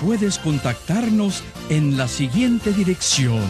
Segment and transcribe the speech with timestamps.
[0.00, 3.44] puedes contactarnos en la siguiente dirección.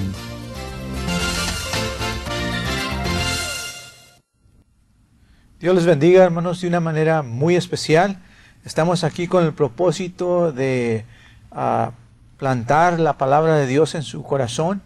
[5.60, 8.18] Dios les bendiga, hermanos, de una manera muy especial.
[8.64, 11.04] Estamos aquí con el propósito de
[11.52, 11.92] ah,
[12.36, 14.82] plantar la palabra de Dios en su corazón.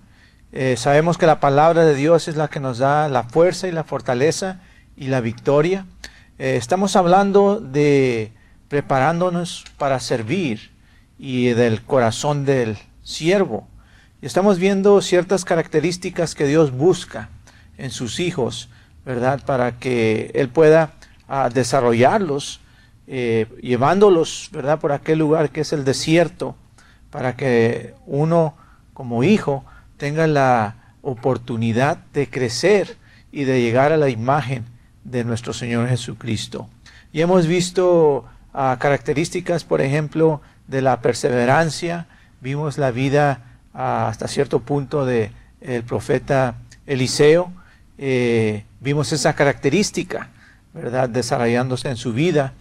[0.53, 3.73] Eh, sabemos que la palabra de Dios es la que nos da la fuerza y
[3.73, 4.61] la fortaleza
[4.97, 5.87] y la victoria.
[6.39, 8.33] Eh, estamos hablando de
[8.69, 10.74] preparándonos para servir
[11.19, 13.69] y del corazón del siervo.
[14.23, 17.29] Estamos viendo ciertas características que Dios busca
[17.77, 18.69] en sus hijos,
[19.05, 19.45] ¿verdad?
[19.45, 20.93] Para que Él pueda
[21.29, 22.61] ah, desarrollarlos,
[23.07, 24.79] eh, llevándolos, ¿verdad?
[24.79, 26.57] Por aquel lugar que es el desierto,
[27.11, 28.57] para que uno
[28.95, 29.65] como hijo
[29.99, 32.97] tenga la oportunidad de crecer
[33.31, 34.65] y de llegar a la imagen
[35.05, 36.69] de nuestro Señor Jesucristo.
[37.13, 42.07] Y hemos visto ah, características, por ejemplo, de la perseverancia,
[42.41, 43.41] vimos la vida
[43.73, 47.51] ah, hasta cierto punto de el profeta Eliseo,
[47.97, 50.29] eh, vimos esa característica,
[50.75, 52.53] ¿verdad?, desarrollándose en su vida.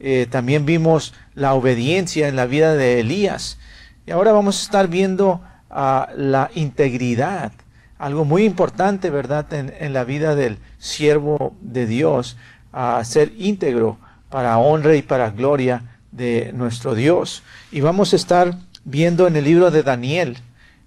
[0.00, 3.58] Eh, también vimos la obediencia en la vida de Elías.
[4.06, 7.52] Y ahora vamos a estar viendo ah, la integridad,
[7.98, 12.36] algo muy importante, ¿verdad?, en, la vida del siervo de Dios,
[12.72, 13.98] a ser íntegro
[14.30, 15.82] para honra y para gloria
[16.12, 17.42] de nuestro Dios.
[17.70, 20.38] Y vamos a estar viendo en el libro de Daniel,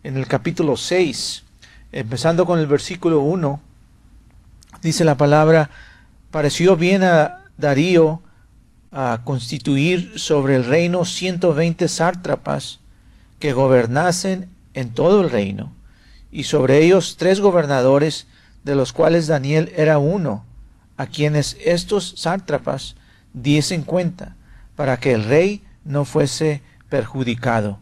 [0.03, 1.43] en el capítulo 6,
[1.91, 3.61] empezando con el versículo 1,
[4.81, 5.69] dice la palabra,
[6.31, 8.21] pareció bien a Darío
[8.91, 12.79] a constituir sobre el reino 120 sártrapas
[13.39, 15.71] que gobernasen en todo el reino,
[16.31, 18.27] y sobre ellos tres gobernadores,
[18.63, 20.45] de los cuales Daniel era uno,
[20.97, 22.95] a quienes estos sártrapas
[23.33, 24.35] diesen cuenta
[24.81, 27.77] para que el rey no fuese perjudicado.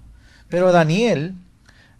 [0.49, 1.33] Pero Daniel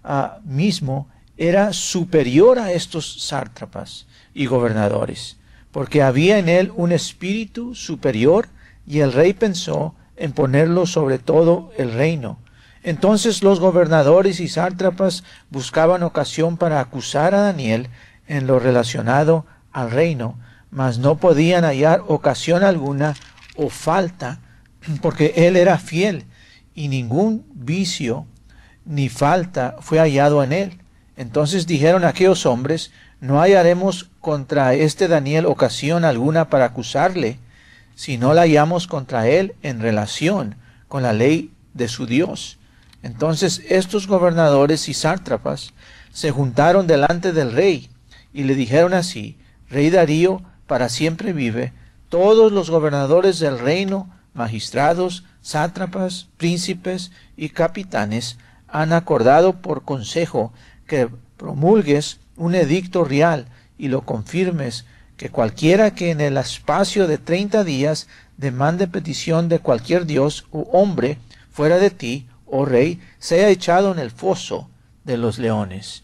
[0.04, 5.38] ah, mismo era superior a estos sátrapas y gobernadores,
[5.72, 8.50] porque había en él un espíritu superior
[8.86, 12.38] y el rey pensó en ponerlo sobre todo el reino.
[12.84, 17.88] Entonces los gobernadores y sátrapas buscaban ocasión para acusar a Daniel
[18.28, 20.38] en lo relacionado al reino,
[20.72, 23.16] mas no podían hallar ocasión alguna
[23.56, 24.42] o falta
[25.02, 26.26] porque él era fiel
[26.76, 28.26] y ningún vicio
[28.86, 30.80] ni falta fue hallado en él.
[31.18, 37.40] Entonces dijeron aquellos hombres, no hallaremos contra este Daniel ocasión alguna para acusarle,
[37.96, 40.56] si no la hallamos contra él en relación
[40.88, 42.58] con la ley de su Dios.
[43.04, 45.74] Entonces estos gobernadores y sátrapas
[46.12, 47.90] se juntaron delante del rey
[48.34, 49.38] y le dijeron así,
[49.70, 51.74] Rey Darío para siempre vive,
[52.10, 60.54] todos los gobernadores del reino magistrados, sátrapas, príncipes y capitanes han acordado por consejo
[60.88, 63.48] que promulgues un edicto real
[63.78, 64.86] y lo confirmes
[65.18, 68.08] que cualquiera que en el espacio de treinta días
[68.38, 71.18] demande petición de cualquier dios u hombre
[71.52, 74.70] fuera de ti, oh rey, sea echado en el foso
[75.04, 76.04] de los leones.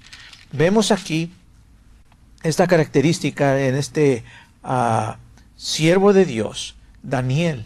[0.51, 1.31] Vemos aquí
[2.43, 4.23] esta característica en este
[4.63, 5.17] ah,
[5.55, 7.65] siervo de Dios, Daniel,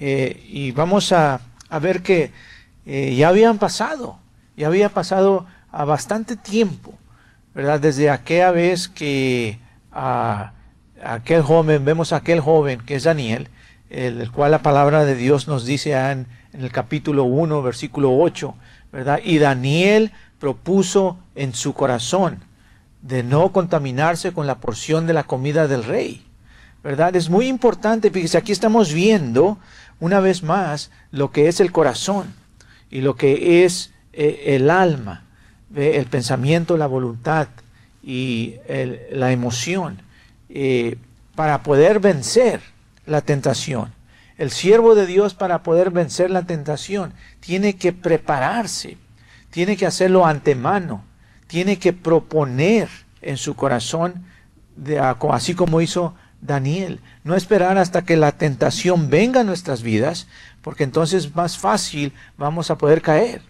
[0.00, 1.40] eh, y vamos a,
[1.80, 2.30] ver que
[2.86, 4.18] eh, ya habían pasado,
[4.56, 6.94] ya había pasado a bastante tiempo,
[7.52, 7.80] ¿verdad?
[7.80, 9.58] Desde aquella vez que
[9.90, 10.52] a,
[11.02, 13.48] aquel joven, vemos a aquel joven que es Daniel,
[13.90, 18.54] el, cual la palabra de Dios nos dice en, en el capítulo 1, versículo 8,
[18.92, 19.20] ¿verdad?
[19.24, 22.44] Y Daniel propuso en su corazón
[23.02, 26.24] de no contaminarse con la porción de la comida del rey.
[26.84, 27.16] ¿Verdad?
[27.16, 29.58] Es muy importante, fíjese, aquí estamos viendo
[30.00, 32.34] una vez más lo que es el corazón
[32.90, 35.24] y lo que es eh, el alma,
[35.74, 37.48] el pensamiento, la voluntad
[38.02, 38.56] y
[39.10, 40.00] la emoción
[40.48, 40.96] eh,
[41.34, 42.60] para poder vencer
[43.06, 43.92] la tentación.
[44.38, 48.96] El siervo de Dios para poder vencer la tentación tiene que prepararse,
[49.50, 51.04] tiene que hacerlo antemano,
[51.46, 52.88] tiene que proponer
[53.20, 54.24] en su corazón,
[54.76, 57.00] de, así como hizo Daniel.
[57.24, 60.26] No esperar hasta que la tentación venga a nuestras vidas,
[60.62, 63.42] porque entonces más fácil vamos a poder caer.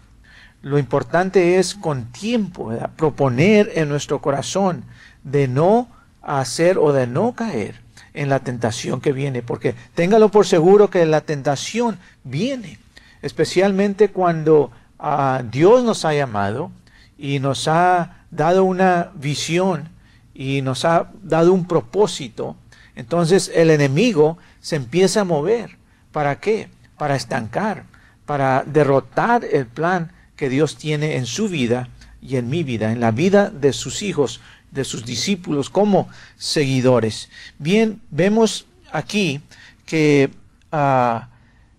[0.61, 4.83] Lo importante es con tiempo proponer en nuestro corazón
[5.23, 5.87] de no
[6.21, 7.75] hacer o de no caer
[8.13, 12.79] en la tentación que viene, porque téngalo por seguro que la tentación viene,
[13.21, 16.71] especialmente cuando ah, Dios nos ha llamado
[17.17, 19.89] y nos ha dado una visión
[20.33, 22.57] y nos ha dado un propósito
[22.99, 25.77] entonces el enemigo se empieza a mover.
[26.11, 26.67] ¿Para qué?
[26.97, 27.85] Para estancar,
[28.25, 31.87] para derrotar el plan que Dios tiene en su vida
[32.21, 34.41] y en mi vida, en la vida de sus hijos,
[34.71, 37.29] de sus discípulos como seguidores.
[37.57, 39.39] Bien, vemos aquí
[39.85, 40.29] que
[40.73, 41.29] ah,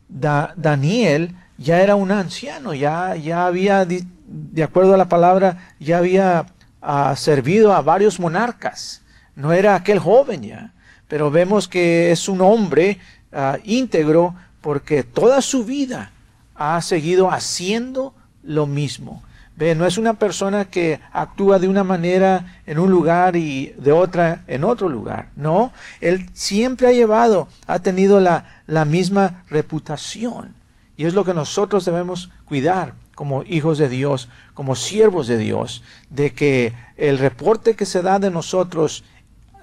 [0.09, 6.47] Daniel ya era un anciano, ya, ya había, de acuerdo a la palabra, ya había
[6.81, 9.03] ah, servido a varios monarcas.
[9.37, 10.73] No era aquel joven ya
[11.11, 12.99] pero vemos que es un hombre
[13.33, 16.12] ah, íntegro porque toda su vida
[16.55, 18.15] ha seguido haciendo
[18.45, 19.21] lo mismo.
[19.57, 23.91] Ve, no es una persona que actúa de una manera en un lugar y de
[23.91, 25.31] otra en otro lugar.
[25.35, 30.55] No, él siempre ha llevado, ha tenido la, la misma reputación.
[30.97, 35.83] Y es lo que nosotros debemos cuidar como hijos de Dios, como siervos de Dios,
[36.09, 39.03] de que el reporte que se da de nosotros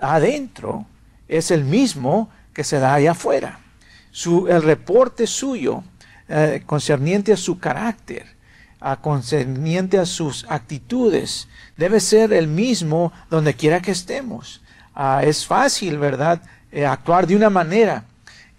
[0.01, 0.85] adentro
[1.27, 3.59] es el mismo que se da allá afuera.
[4.11, 5.83] Su, el reporte suyo
[6.27, 8.25] eh, concerniente a su carácter,
[8.79, 11.47] a concerniente a sus actitudes,
[11.77, 14.61] debe ser el mismo donde quiera que estemos.
[14.95, 16.41] Ah, es fácil, ¿verdad?,
[16.71, 18.05] eh, actuar de una manera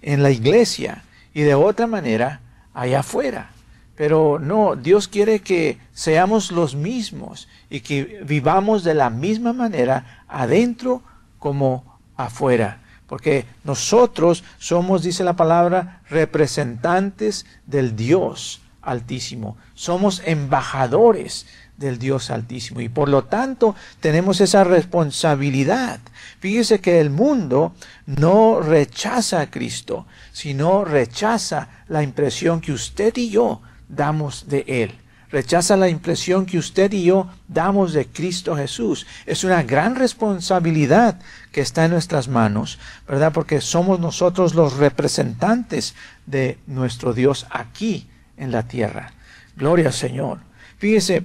[0.00, 1.03] en la iglesia
[1.35, 2.41] y de otra manera
[2.73, 3.50] allá afuera.
[3.97, 10.25] Pero no, Dios quiere que seamos los mismos y que vivamos de la misma manera
[10.29, 11.03] adentro
[11.38, 11.88] como
[12.19, 12.82] afuera.
[13.06, 19.56] Porque nosotros somos, dice la palabra, representantes del Dios Altísimo.
[19.75, 21.47] Somos embajadores
[21.79, 22.81] del Dios Altísimo.
[22.82, 26.00] Y por lo tanto tenemos esa responsabilidad.
[26.41, 27.75] Fíjese que el mundo
[28.05, 34.99] no rechaza a Cristo, sino rechaza la impresión que usted y yo damos de Él
[35.30, 39.06] rechaza la impresión que usted y yo damos de Cristo Jesús.
[39.26, 41.19] Es una gran responsabilidad
[41.52, 43.32] que está en nuestras manos, ¿verdad?
[43.32, 45.94] Porque somos nosotros los representantes
[46.26, 49.12] de nuestro Dios aquí en la tierra.
[49.56, 50.38] Gloria al Señor.
[50.78, 51.25] Fíjese,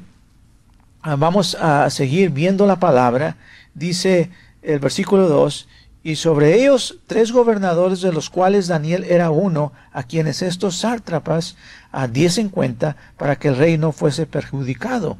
[1.01, 3.37] ah, vamos a seguir viendo la palabra.
[3.73, 5.67] Dice el versículo 2,
[6.05, 11.55] y sobre ellos tres gobernadores de los cuales Daniel era uno, a quienes estos sátrapas
[12.11, 15.17] diesen cuenta para que el rey no fuese perjudicado.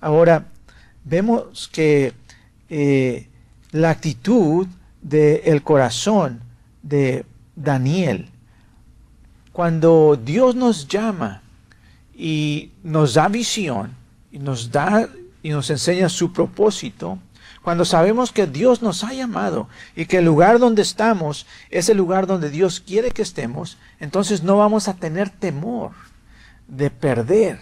[0.00, 0.46] Ahora,
[1.04, 2.12] vemos que
[2.68, 3.28] eh,
[3.70, 4.66] la actitud
[5.00, 6.40] del corazón
[6.82, 7.24] de
[7.56, 8.28] Daniel,
[9.52, 11.42] cuando Dios nos llama
[12.14, 13.94] y nos da visión
[14.30, 15.08] y nos da
[15.42, 17.18] y nos enseña su propósito,
[17.62, 21.96] cuando sabemos que Dios nos ha llamado y que el lugar donde estamos es el
[21.96, 25.92] lugar donde Dios quiere que estemos, entonces no vamos a tener temor
[26.72, 27.60] de perder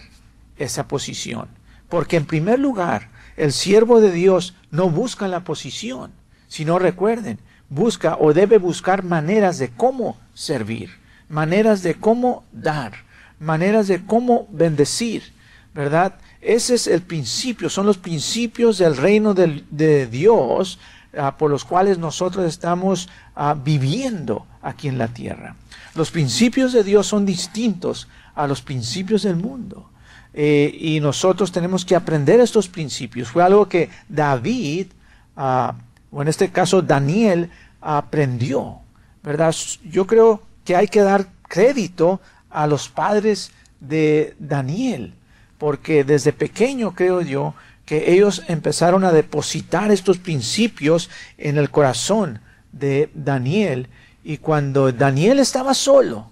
[0.57, 1.47] esa posición.
[1.89, 6.11] Porque en primer lugar, el siervo de Dios no busca la posición,
[6.47, 7.37] sino recuerden,
[7.69, 10.89] busca o debe buscar maneras de cómo servir,
[11.27, 12.93] maneras de cómo dar,
[13.39, 15.33] maneras de cómo bendecir,
[15.73, 16.15] ¿verdad?
[16.39, 20.79] Ese es el principio, son los principios del reino de, Dios
[21.17, 25.55] ah, por los cuales nosotros estamos ah, viviendo aquí en la tierra.
[25.95, 29.89] Los principios de Dios son distintos a los principios del mundo.
[30.33, 33.27] Eh, y nosotros tenemos que aprender estos principios.
[33.27, 34.87] Fue algo que David,
[35.35, 35.75] ah,
[36.11, 37.49] o en este caso Daniel,
[37.81, 38.79] aprendió.
[39.23, 39.55] ¿Verdad?
[39.83, 45.13] Yo creo que hay que dar crédito a los padres de Daniel
[45.61, 47.53] porque desde pequeño creo yo
[47.85, 51.07] que ellos empezaron a depositar estos principios
[51.37, 52.39] en el corazón
[52.71, 53.87] de Daniel.
[54.23, 56.30] Y cuando Daniel estaba solo,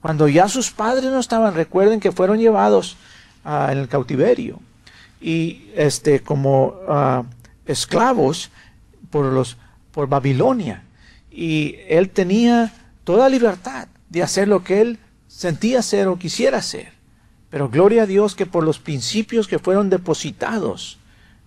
[0.00, 2.96] cuando ya sus padres no estaban, recuerden que fueron llevados
[3.44, 4.58] ah, en el cautiverio.
[5.20, 7.24] Y este como ah,
[7.66, 8.50] esclavos
[9.10, 9.56] por los
[9.92, 10.84] por Babilonia.
[11.30, 12.72] Y él tenía
[13.04, 16.92] toda libertad de hacer lo que él sentía hacer o quisiera hacer.
[17.50, 20.98] Pero gloria a Dios que por los principios que fueron depositados,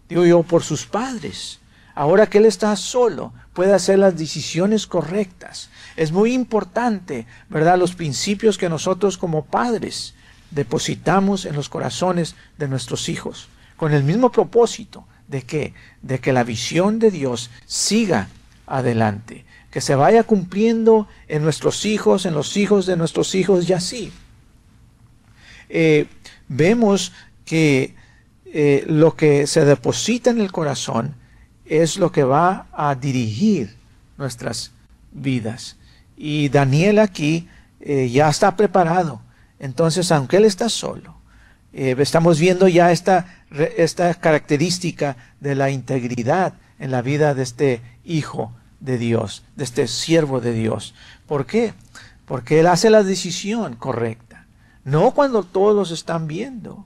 [0.10, 1.60] digo yo, por sus padres,
[1.96, 5.70] ahora que Él está solo, puede hacer las decisiones correctas.
[5.96, 7.78] Es muy importante, ¿verdad?
[7.78, 10.16] Los principios que nosotros como padres
[10.52, 16.34] depositamos en los corazones de nuestros hijos, con el mismo propósito de que, de que
[16.34, 18.30] la visión de Dios siga
[18.68, 23.74] adelante, que se vaya cumpliendo en nuestros hijos, en los hijos de nuestros hijos y
[23.74, 24.12] así.
[25.70, 26.08] Eh,
[26.48, 27.12] vemos
[27.46, 27.96] que
[28.46, 31.16] eh, lo que se deposita en el corazón
[31.82, 33.75] es lo que va a dirigir
[34.18, 34.72] nuestras
[35.12, 35.75] vidas.
[36.15, 37.48] Y Daniel aquí
[37.80, 39.22] eh, ya está preparado.
[39.60, 41.15] Entonces, aunque él está solo,
[41.72, 43.25] estamos viendo ya esta,
[43.77, 49.88] esta característica de la integridad en la vida de este hijo de Dios, de este
[49.88, 50.94] siervo de Dios.
[51.25, 51.74] ¿Por qué?
[52.25, 54.46] Porque él hace la decisión correcta.
[54.84, 56.86] No cuando todos están viendo,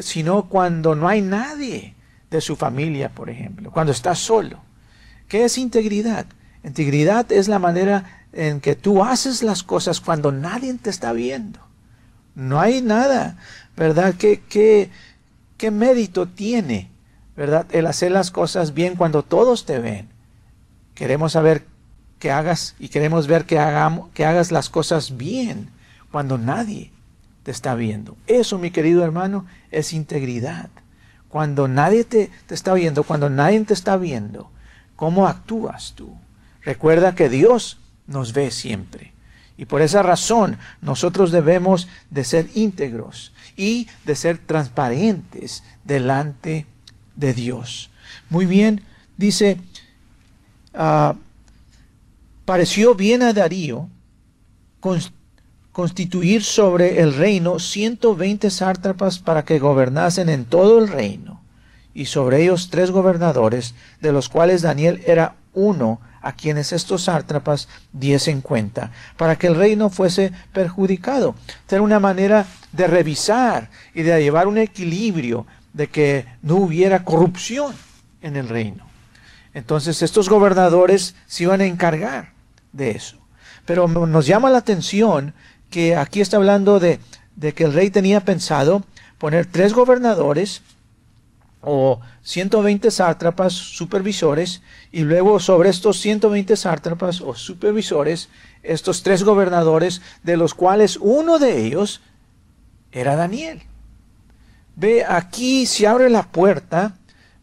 [0.00, 1.94] sino cuando no hay nadie
[2.30, 4.60] de su familia, por ejemplo, cuando está solo.
[5.28, 6.26] ¿Qué es integridad?
[6.64, 11.60] Integridad es la manera en que tú haces las cosas cuando nadie te está viendo.
[12.34, 13.36] No hay nada,
[13.76, 14.14] ¿verdad?
[14.14, 14.90] ¿Qué, qué,
[15.56, 16.90] qué mérito tiene,
[17.36, 17.66] ¿verdad?
[17.70, 20.08] El hacer las cosas bien cuando todos te ven.
[20.94, 21.64] Queremos saber
[22.18, 25.70] que hagas y queremos ver que, hagamos, que hagas las cosas bien
[26.10, 26.90] cuando nadie
[27.42, 28.16] te está viendo.
[28.26, 30.70] Eso, mi querido hermano, es integridad.
[31.28, 34.50] Cuando nadie te, te está viendo, cuando nadie te está viendo,
[34.96, 36.14] ¿cómo actúas tú?
[36.62, 39.12] Recuerda que Dios nos ve siempre.
[39.56, 46.66] Y por esa razón nosotros debemos de ser íntegros y de ser transparentes delante
[47.16, 47.90] de Dios.
[48.30, 48.82] Muy bien,
[49.16, 49.58] dice
[50.80, 51.16] Ah,
[52.44, 53.88] pareció bien a Darío
[55.78, 61.40] constituir sobre el reino 120 sátrapas para que gobernasen en todo el reino,
[61.94, 67.68] y sobre ellos tres gobernadores, de los cuales Daniel era uno, a quienes estos sátrapas
[67.92, 71.36] diesen cuenta, para que el reino fuese perjudicado.
[71.70, 77.72] Era una manera de revisar y de llevar un equilibrio, de que no hubiera corrupción
[78.20, 78.84] en el reino.
[79.54, 82.32] Entonces estos gobernadores se iban a encargar
[82.72, 83.16] de eso.
[83.64, 85.34] Pero nos llama la atención
[85.70, 87.00] que aquí está hablando de,
[87.54, 88.84] que el rey tenía pensado
[89.18, 90.62] poner tres gobernadores
[91.60, 98.28] o 120 sátrapas supervisores y luego sobre estos 120 sátrapas o supervisores
[98.62, 102.00] estos tres gobernadores de los cuales uno de ellos
[102.92, 103.62] era Daniel.
[104.76, 106.96] Ve, aquí se abre la puerta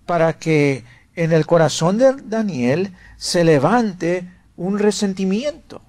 [0.05, 5.81] para que en el corazón de Daniel se levante un resentimiento.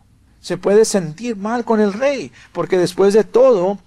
[0.47, 3.81] Se puede sentir mal con el rey, porque después de todo,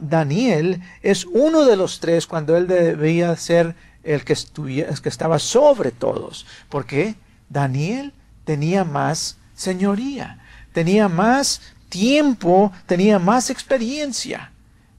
[0.00, 5.38] Daniel es uno de los tres cuando él debía ser el que, el que estaba
[5.38, 6.46] sobre todos.
[6.70, 7.16] Porque
[7.50, 11.60] Daniel tenía más señoría, tenía más
[11.90, 14.50] tiempo, tenía más experiencia,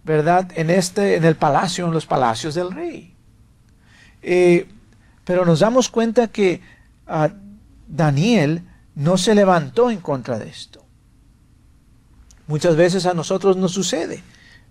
[0.04, 0.52] ¿verdad?
[0.54, 3.16] En este, en el palacio, en los palacios del rey.
[4.22, 4.70] Eh,
[5.24, 6.62] pero nos damos cuenta que
[7.08, 7.32] ah,
[7.88, 8.62] Daniel
[8.94, 10.86] no se levantó en contra de esto.
[12.50, 14.24] Muchas veces a nosotros nos sucede.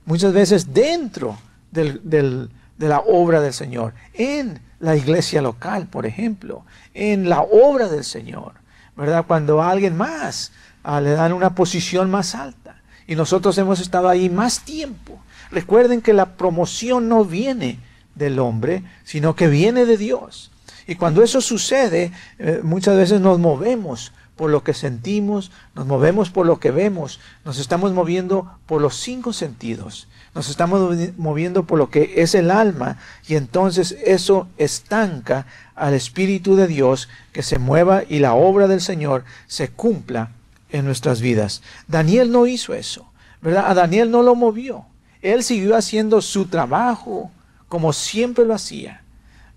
[0.04, 1.38] Muchas veces dentro
[1.70, 2.49] de
[2.80, 3.94] la obra del Señor.
[4.14, 6.64] En la iglesia local, por ejemplo.
[6.92, 8.54] En la obra del Señor.
[8.97, 9.26] ¿Verdad?
[9.28, 10.50] Cuando a alguien más
[10.82, 12.82] ah, le dan una posición más alta.
[13.06, 15.20] Y nosotros hemos estado ahí más tiempo.
[15.52, 17.78] Recuerden que la promoción no viene
[18.16, 20.50] del hombre, sino que viene de Dios.
[20.88, 26.30] Y cuando eso sucede, eh, muchas veces nos movemos por lo que sentimos, nos movemos
[26.30, 31.76] por lo que vemos, nos estamos moviendo por los cinco sentidos, nos estamos moviendo por
[31.76, 37.59] lo que es el alma y entonces eso estanca al Espíritu de Dios que se
[37.59, 40.30] mueva y la obra del Señor se cumpla
[40.71, 41.61] en nuestras vidas.
[41.88, 43.11] Daniel no hizo eso,
[43.42, 43.68] ¿verdad?
[43.68, 44.87] A Daniel no lo movió.
[45.21, 47.33] Él siguió haciendo su trabajo,
[47.68, 49.02] como siempre lo hacía.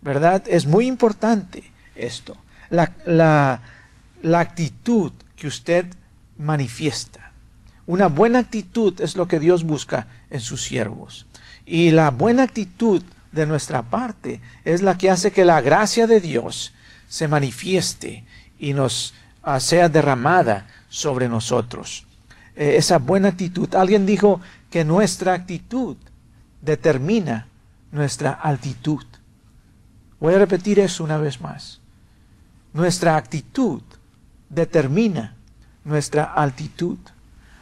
[0.02, 0.42] ¿Verdad?
[0.48, 2.36] Es muy importante esto.
[2.72, 3.62] La, la,
[4.40, 5.86] actitud que usted
[6.38, 7.32] manifiesta.
[7.88, 11.26] Una buena actitud es lo que Dios busca en sus siervos.
[11.66, 16.20] Y la buena actitud de nuestra parte es la que hace que la gracia de
[16.20, 16.74] Dios
[17.08, 18.24] se manifieste
[18.60, 19.14] y nos
[19.44, 22.06] ah, sea derramada sobre nosotros.
[22.56, 23.74] Eh, esa buena actitud.
[23.76, 25.98] Alguien dijo que nuestra actitud
[26.62, 27.48] determina
[27.92, 29.04] nuestra altitud.
[30.20, 31.80] Voy a repetir eso una vez más.
[32.74, 33.82] Nuestra actitud
[34.54, 35.36] determina
[35.84, 36.98] nuestra altitud.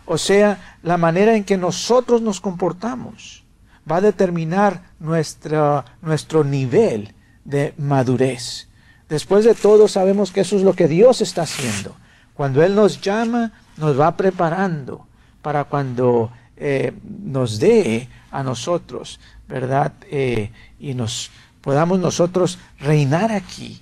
[0.05, 3.43] O sea, la manera en que nosotros nos comportamos
[3.89, 7.13] va a determinar nuestro, nivel
[7.45, 8.67] de madurez.
[9.07, 11.95] Después de todo, sabemos que eso es lo que Dios está haciendo.
[12.33, 15.07] Cuando Él nos llama, nos va preparando
[15.41, 16.93] para cuando eh,
[17.23, 19.93] nos dé a nosotros, ¿verdad?
[20.11, 21.31] Eh, y nos
[21.61, 23.81] podamos nosotros reinar aquí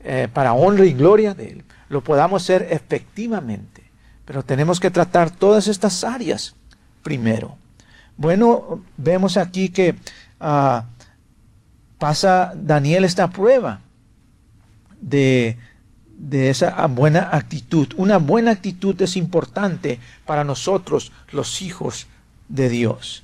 [0.00, 3.84] eh, para honra y gloria de Él, lo podamos hacer efectivamente.
[4.24, 6.54] Pero tenemos que tratar todas estas áreas
[7.02, 7.56] primero.
[8.16, 9.94] Bueno, vemos aquí que
[10.40, 10.86] ah,
[11.98, 13.80] pasa Daniel esta prueba
[15.00, 15.56] de,
[16.18, 17.88] de esa buena actitud.
[17.96, 22.06] Una buena actitud es importante para nosotros, los hijos
[22.48, 23.22] de Dios.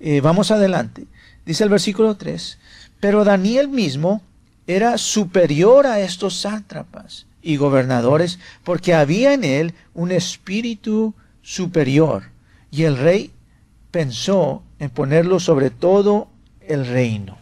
[0.00, 1.06] Eh, vamos adelante.
[1.46, 2.58] Dice el versículo 3,
[2.98, 4.22] pero Daniel mismo
[4.66, 12.24] era superior a estos sátrapas y gobernadores porque había en él un espíritu superior
[12.70, 13.32] y el rey
[13.90, 16.28] pensó en ponerlo sobre todo
[16.60, 17.36] el reino.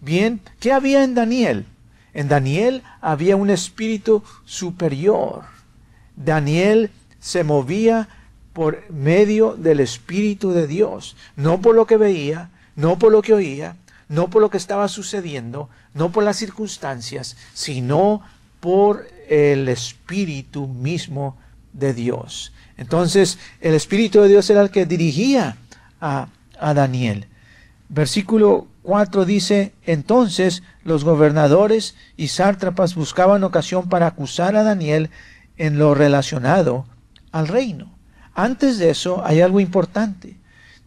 [0.00, 1.66] Bien, ¿qué había en Daniel?
[2.14, 5.44] En Daniel había un espíritu superior.
[6.16, 8.08] Daniel se movía
[8.52, 13.32] por medio del Espíritu de Dios, no por lo que veía, no por lo que
[13.32, 13.76] oía,
[14.08, 18.22] no por lo que estaba sucediendo, no por las circunstancias, sino
[18.58, 21.38] por el Espíritu mismo
[21.72, 22.52] de Dios.
[22.76, 25.56] Entonces, el Espíritu de Dios era el que dirigía
[26.00, 27.26] a, a Daniel.
[27.88, 35.10] Versículo 4 dice, entonces los gobernadores y sátrapas buscaban ocasión para acusar a Daniel
[35.56, 36.86] en lo relacionado
[37.30, 37.96] al reino.
[38.34, 40.36] Antes de eso hay algo importante.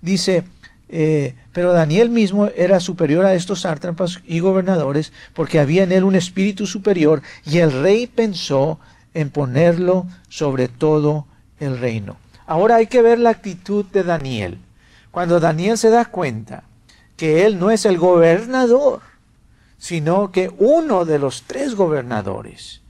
[0.01, 0.43] Dice,
[0.89, 6.03] eh, pero Daniel mismo era superior a estos sátrapas y gobernadores porque había en él
[6.03, 8.79] un espíritu superior y el rey pensó
[9.13, 11.27] en ponerlo sobre todo
[11.59, 12.17] el reino.
[12.47, 14.57] Ahora hay que ver la actitud de Daniel.
[15.11, 16.63] Cuando Daniel se da cuenta
[17.15, 19.01] que él no es el gobernador,
[19.77, 22.81] sino que uno de los tres gobernadores.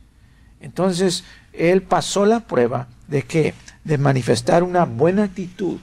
[0.62, 3.54] Entonces él pasó la prueba de que
[3.84, 5.80] de manifestar una buena actitud.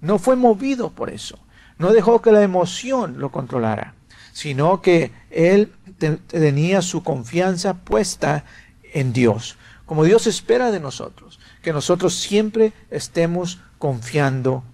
[0.00, 1.38] No fue movido por eso.
[1.78, 3.94] No dejó que la emoción lo controlara,
[4.32, 5.72] sino que él
[6.26, 8.44] tenía su confianza puesta
[8.92, 14.64] en Dios, como Dios espera de nosotros, que nosotros siempre estemos confiando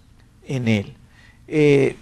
[0.47, 0.95] en Él.
[1.49, 1.97] Eh,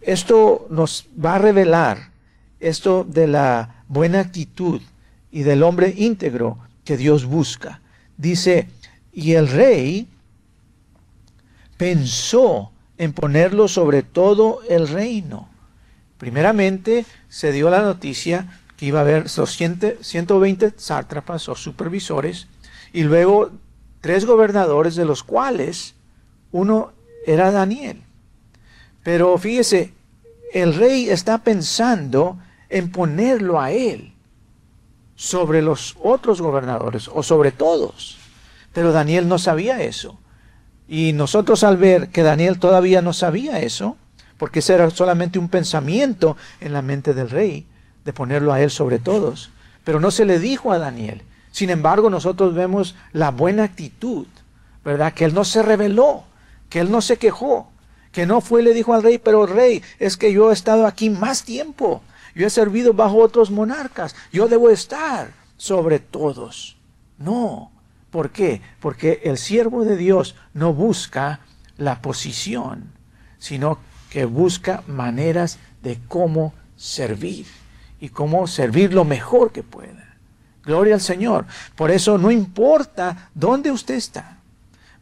[0.00, 2.10] esto nos va a revelar
[2.60, 4.80] esto de la buena actitud
[5.30, 7.80] y del hombre íntegro que Dios busca.
[8.16, 8.68] Dice,
[9.12, 10.08] y el rey
[11.76, 15.48] pensó en ponerlo sobre todo el reino.
[16.18, 22.46] Primeramente se dio la noticia que iba a haber 120 sátrapas o supervisores
[22.92, 23.50] y luego
[24.00, 25.94] tres gobernadores de los cuales
[26.52, 26.92] uno
[27.26, 28.02] era Daniel.
[29.02, 29.92] Pero fíjese,
[30.52, 34.14] el rey está pensando en ponerlo a él
[35.16, 38.18] sobre los otros gobernadores o sobre todos.
[38.72, 40.18] Pero Daniel no sabía eso.
[40.88, 43.96] Y nosotros al ver que Daniel todavía no sabía eso,
[44.38, 47.66] porque ese era solamente un pensamiento en la mente del rey,
[48.04, 49.50] de ponerlo a él sobre todos,
[49.84, 51.22] pero no se le dijo a Daniel.
[51.50, 54.26] Sin embargo, nosotros vemos la buena actitud,
[54.84, 55.14] ¿verdad?
[55.14, 56.24] Que él no se rebeló,
[56.68, 57.70] que él no se quejó,
[58.12, 60.86] que no fue y le dijo al rey, pero rey, es que yo he estado
[60.86, 62.02] aquí más tiempo,
[62.34, 66.76] yo he servido bajo otros monarcas, yo debo estar sobre todos.
[67.18, 67.70] No,
[68.14, 68.62] ¿Por qué?
[68.78, 71.40] Porque el siervo de Dios no busca
[71.78, 72.92] la posición,
[73.40, 77.44] sino que busca maneras de cómo servir
[77.98, 80.14] y cómo servir lo mejor que pueda.
[80.62, 81.46] Gloria al Señor.
[81.74, 84.38] Por eso no importa dónde usted está,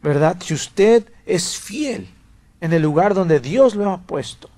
[0.01, 0.37] ¿verdad?
[0.43, 2.09] Si usted es fiel
[2.61, 4.49] en el lugar donde Dios lo ha puesto,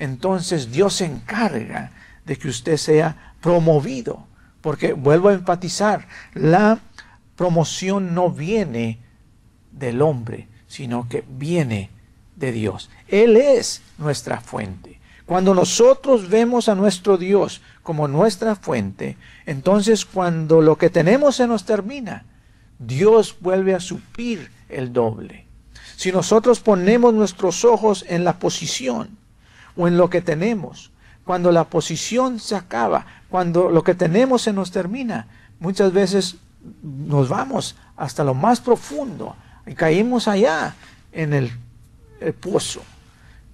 [0.00, 1.92] entonces Dios se encarga
[2.24, 4.26] de que usted sea promovido.
[4.62, 6.80] Porque vuelvo a enfatizar, la
[7.40, 8.98] promoción no viene
[9.72, 11.88] del hombre, sino que viene
[12.36, 12.90] de Dios.
[13.08, 15.00] Él es nuestra fuente.
[15.24, 21.46] Cuando nosotros vemos a nuestro Dios como nuestra fuente, entonces cuando lo que tenemos se
[21.46, 22.26] nos termina,
[22.78, 25.46] Dios vuelve a suplir el doble.
[25.96, 29.16] Si nosotros ponemos nuestros ojos en la posición
[29.78, 30.90] o en lo que tenemos,
[31.24, 35.26] cuando la posición se acaba, cuando lo que tenemos se nos termina,
[35.58, 36.36] muchas veces
[36.82, 40.74] nos vamos hasta lo más profundo y caímos allá
[41.12, 41.52] en el,
[42.40, 42.82] pozo.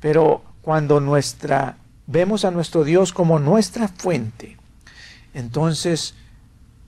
[0.00, 1.76] Pero cuando nuestra
[2.08, 4.56] vemos a nuestro Dios como nuestra fuente,
[5.34, 6.14] entonces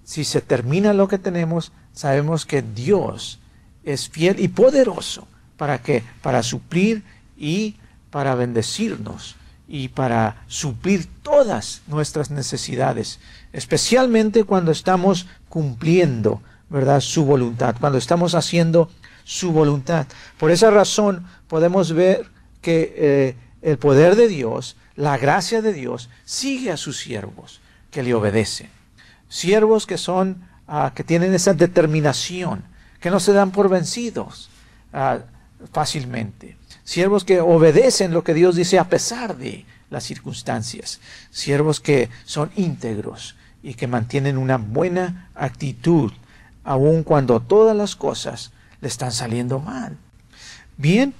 [0.02, 3.38] si se termina lo que tenemos, sabemos que Dios
[3.84, 7.04] es fiel y poderoso para que para suplir
[7.36, 7.76] y
[8.10, 9.36] para bendecirnos
[9.68, 13.20] y para suplir todas nuestras necesidades,
[13.52, 17.00] especialmente cuando estamos cumpliendo ¿verdad?
[17.00, 18.90] Su voluntad, cuando estamos haciendo
[19.24, 20.06] su voluntad.
[20.38, 22.26] Por esa razón podemos ver
[22.60, 28.02] que eh, el poder de Dios, la gracia de Dios, sigue a sus siervos que
[28.02, 28.68] le obedecen.
[29.28, 32.64] Siervos que son, ah, que tienen esa determinación,
[33.00, 34.50] que no se dan por vencidos
[34.92, 35.18] ah,
[35.72, 36.56] fácilmente.
[36.84, 41.00] Siervos que obedecen lo que Dios dice a pesar de las circunstancias.
[41.30, 46.12] Siervos que son íntegros y que mantienen una buena actitud,
[46.64, 49.96] aun cuando todas las cosas le están saliendo mal.
[50.76, 51.14] Bien,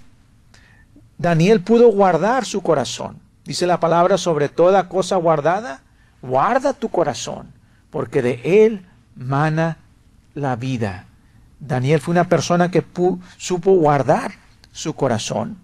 [1.16, 3.18] Daniel pudo guardar su corazón.
[3.44, 5.80] Dice la palabra sobre toda cosa guardada,
[6.22, 7.52] guarda tu corazón,
[7.90, 9.78] porque de él mana
[10.34, 11.06] la vida.
[11.58, 12.84] Daniel fue una persona que
[13.36, 14.32] supo guardar
[14.70, 15.58] su corazón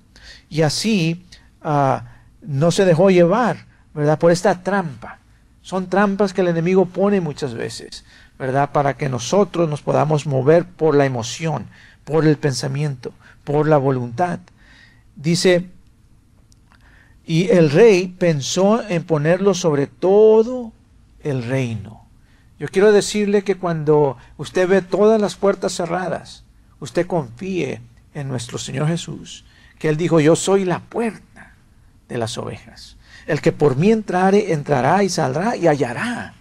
[0.48, 1.24] y así
[1.62, 2.04] ah,
[2.42, 4.18] no se dejó llevar, ¿verdad?
[4.18, 5.18] Por esta trampa.
[5.64, 8.04] Son trampas que el enemigo pone muchas veces,
[8.38, 8.70] ¿verdad?
[8.72, 11.68] Para que nosotros nos podamos mover por la emoción,
[12.04, 14.40] por el pensamiento, por la voluntad.
[15.16, 15.70] Dice,
[17.24, 20.70] y el rey pensó en ponerlo sobre todo
[21.22, 22.04] el reino.
[22.58, 26.44] Yo quiero decirle que cuando usted ve todas las puertas cerradas,
[26.78, 27.80] usted confíe
[28.12, 29.46] en nuestro Señor Jesús,
[29.78, 31.54] que Él dijo, yo soy la puerta
[32.06, 32.98] de las ovejas.
[33.26, 36.34] El que por mí entrare, entrará y saldrá y hallará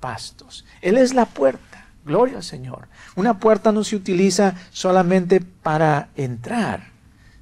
[0.00, 0.64] pastos.
[0.80, 1.86] Él es la puerta.
[2.04, 2.88] Gloria al Señor.
[3.14, 6.88] Una puerta no se utiliza solamente para entrar,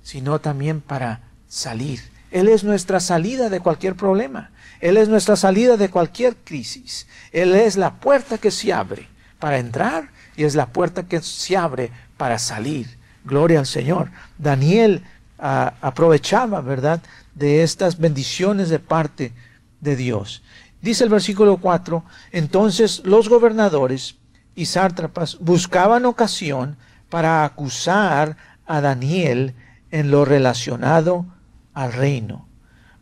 [0.02, 2.00] sino también para salir.
[2.30, 4.50] Él es nuestra salida de cualquier problema.
[4.80, 7.06] Él es nuestra salida de cualquier crisis.
[7.32, 11.56] Él es la puerta que se abre para entrar y es la puerta que se
[11.56, 12.98] abre para salir.
[13.24, 14.10] Gloria al Señor.
[14.38, 15.04] Daniel
[15.40, 17.00] aprovechaba, ¿verdad?,
[17.34, 19.32] de estas bendiciones de parte
[19.80, 20.42] de Dios.
[20.82, 24.16] Dice el versículo 4, entonces los gobernadores
[24.54, 26.76] y sátrapas buscaban ocasión
[27.08, 29.54] para acusar a Daniel
[29.90, 31.26] en lo relacionado
[31.74, 32.46] al reino,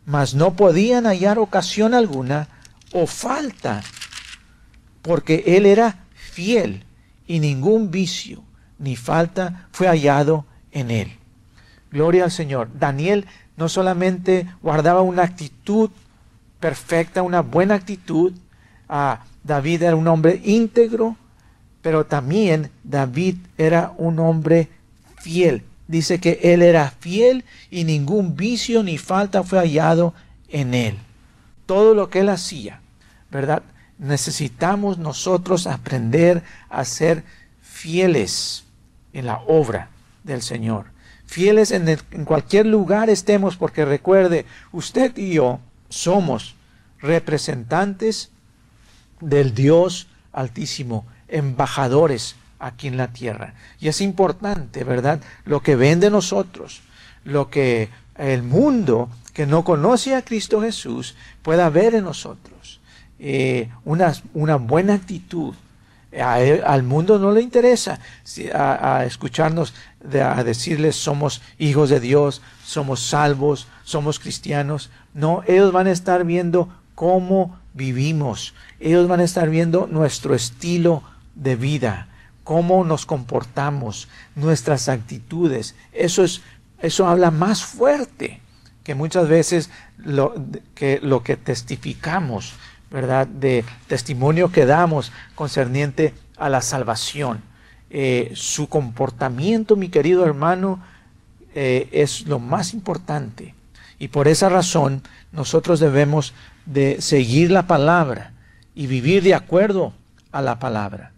[0.05, 2.47] mas no podían hallar ocasión alguna
[2.91, 3.81] o falta,
[5.01, 6.83] porque él era fiel
[7.27, 8.43] y ningún vicio
[8.77, 11.18] ni falta fue hallado en él.
[11.91, 12.69] Gloria al Señor.
[12.73, 13.25] Daniel
[13.57, 15.89] no solamente guardaba una actitud
[16.59, 18.33] perfecta, una buena actitud.
[19.43, 21.15] David era un hombre íntegro,
[21.81, 24.69] pero también David era un hombre
[25.17, 25.63] fiel.
[25.87, 30.13] Dice que él era fiel y ningún vicio ni falta fue hallado
[30.49, 30.97] en él.
[31.65, 32.81] Todo lo que él hacía,
[33.31, 33.63] ¿verdad?
[33.97, 37.23] Necesitamos nosotros aprender a ser
[37.61, 38.65] fieles
[39.13, 39.89] en la obra
[40.23, 40.85] del Señor
[41.29, 46.55] fieles en, en cualquier lugar estemos, porque recuerde, usted y yo somos
[46.99, 48.31] representantes
[49.21, 53.55] del Dios Altísimo, embajadores aquí en la tierra.
[53.79, 55.19] Y es importante, ¿verdad?
[55.43, 56.81] Lo que ven de nosotros,
[57.23, 62.79] lo que el mundo que no conoce a Cristo Jesús pueda ver en nosotros.
[63.19, 64.13] Eh, una,
[64.57, 65.55] buena actitud,
[66.17, 67.99] al mundo no le interesa
[68.53, 74.89] a, escucharnos, a decirles somos hijos de Dios, somos salvos, somos cristianos.
[75.13, 78.53] No, ellos van a estar viendo cómo vivimos.
[78.79, 81.03] Ellos van a estar viendo nuestro estilo
[81.35, 82.07] de vida,
[82.43, 85.75] cómo nos comportamos, nuestras actitudes.
[85.91, 86.41] Eso es,
[86.79, 88.41] eso habla más fuerte
[88.83, 90.33] que muchas veces lo
[90.75, 92.53] que, lo que testificamos
[92.91, 93.27] ¿verdad?
[93.27, 97.41] De testimonio que damos concerniente a la salvación.
[97.89, 100.83] Eh, su comportamiento, mi querido hermano,
[101.55, 103.55] eh, es lo más importante.
[103.97, 106.33] Y por esa razón nosotros debemos
[106.65, 108.33] de seguir la palabra
[108.75, 109.93] y vivir de acuerdo
[110.31, 111.11] a la palabra.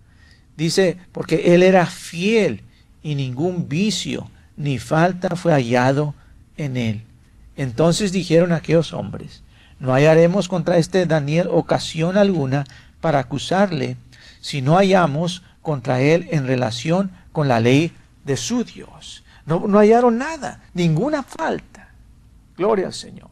[0.58, 2.62] Dice, porque él era fiel
[3.04, 6.14] y ningún vicio ni falta fue hallado
[6.58, 7.02] en él.
[7.58, 9.44] Entonces dijeron aquellos hombres,
[9.80, 12.66] no hallaremos contra este Daniel ocasión alguna
[13.02, 13.98] para acusarle
[14.40, 17.92] si no hallamos contra él en relación con la ley
[18.24, 19.24] de su Dios.
[19.46, 21.90] No, no hallaron nada, ninguna falta.
[22.58, 23.30] Gloria al Señor.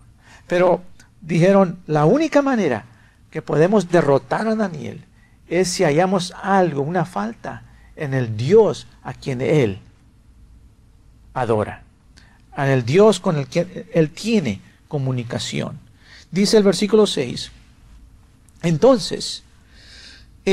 [0.48, 0.82] Pero
[1.22, 2.86] dijeron, la única manera
[3.30, 5.06] que podemos derrotar a Daniel
[5.48, 7.64] es si hallamos algo, una falta
[7.96, 9.80] en el Dios a quien él
[11.34, 11.84] adora,
[12.58, 15.80] en el Dios con el que él tiene comunicación.
[16.32, 17.52] Dice el versículo 6,
[18.64, 19.44] entonces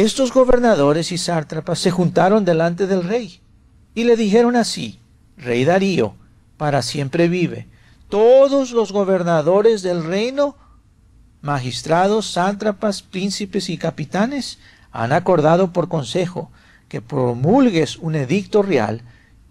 [0.01, 3.41] estos gobernadores y sátrapas se juntaron delante del rey
[3.95, 5.01] y le dijeron así,
[5.37, 6.15] Rey Darío,
[6.57, 7.67] para siempre vive,
[8.09, 10.57] todos los gobernadores del reino,
[11.43, 14.59] magistrados, sátrapas, príncipes y capitanes,
[14.93, 16.51] han acordado por consejo
[16.89, 19.03] que promulgues un edicto real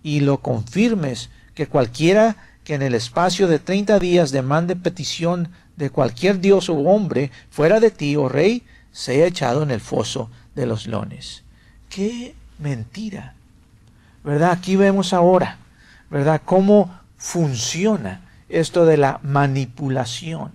[0.03, 5.89] y lo confirmes que cualquiera que en el espacio de 30 días demande petición de
[5.89, 8.63] cualquier dios o hombre fuera de ti, oh rey,
[8.95, 11.43] sea echado en el foso de los leones.
[11.89, 13.35] ¡Qué mentira!
[14.23, 14.51] ¿Verdad?
[14.51, 15.57] Aquí vemos ahora,
[16.09, 16.41] ¿verdad?
[16.45, 20.53] Cómo funciona esto de la manipulación.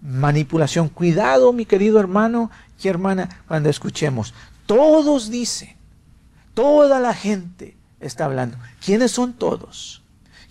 [0.00, 0.88] Manipulación.
[0.88, 4.32] Cuidado, mi querido hermano y hermana, cuando escuchemos.
[4.66, 5.74] Todos dicen,
[6.54, 8.58] toda la gente está hablando.
[8.84, 10.04] ¿Quiénes son todos?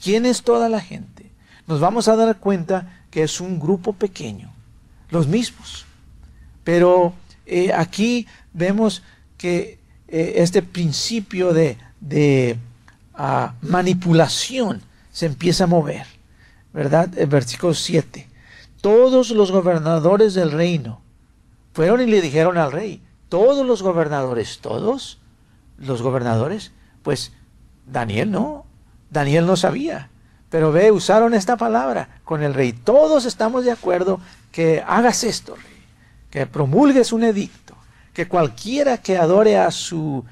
[0.03, 1.31] ¿Quién es toda la gente?
[1.65, 4.51] Nos vamos a dar cuenta que es un grupo pequeño,
[5.11, 5.84] los mismos.
[6.65, 7.13] Pero
[7.45, 9.03] eh, aquí vemos
[9.37, 11.77] que eh, este principio de,
[13.13, 16.05] ah, manipulación se empieza a mover,
[16.73, 17.09] ¿verdad?
[17.17, 18.27] El versículo 7.
[18.81, 21.01] Todos los gobernadores del reino
[21.71, 25.19] fueron y le dijeron al rey, todos los gobernadores, todos
[25.77, 26.71] los gobernadores,
[27.03, 27.31] pues
[27.85, 28.65] Daniel no,
[29.11, 30.09] Daniel no sabía.
[30.49, 32.73] Pero ve, usaron esta palabra con el rey.
[32.73, 34.19] Todos estamos de acuerdo
[34.51, 35.74] que hagas esto, rey.
[36.35, 37.77] Que promulgues un edicto.
[38.13, 40.23] Que cualquiera que adore a su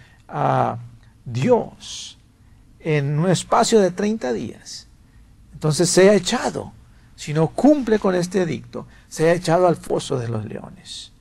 [1.23, 2.17] Dios
[2.81, 4.87] en un espacio de 30 días,
[5.53, 6.73] entonces sea echado.
[7.15, 11.13] Si no cumple con este edicto, sea echado al foso de los leones.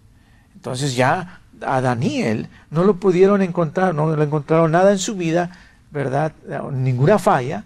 [0.54, 5.52] Entonces ya a Daniel no lo pudieron encontrar, no le encontraron nada en su vida
[5.92, 6.32] ¿verdad?
[6.72, 7.64] Ninguna falla,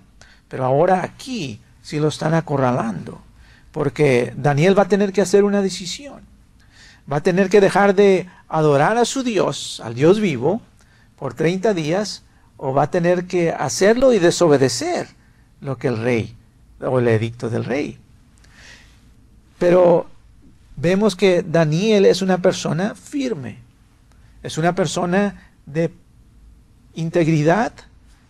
[0.48, 3.20] pero ahora aquí sí lo están acorralando,
[3.70, 6.20] porque Daniel va a tener que hacer una decisión.
[7.10, 10.60] Va a tener que dejar de adorar a su Dios, al Dios vivo,
[11.16, 12.22] por 30 días,
[12.56, 15.08] o va a tener que hacerlo y desobedecer
[15.60, 16.36] lo que el rey,
[16.80, 17.98] o el edicto del rey.
[19.58, 20.06] Pero
[20.76, 23.58] vemos que Daniel es una persona firme,
[24.42, 25.92] es una persona de
[26.94, 27.72] integridad,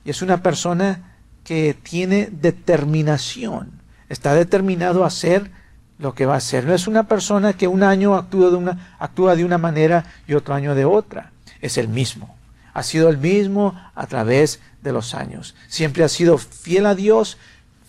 [0.05, 3.73] y es una persona que tiene determinación.
[4.09, 5.51] Está determinado a hacer
[5.99, 6.65] lo que va a hacer.
[6.65, 10.35] No es una persona que un año actúa de una, actúa de una manera y
[10.35, 11.33] otro año de otra.
[11.61, 12.37] Es el mismo.
[12.75, 15.55] Ha sido el mismo a través de los años.
[15.69, 17.39] Siempre ha sido fiel a Dios,